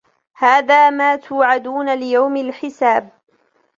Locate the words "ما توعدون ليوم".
0.89-2.35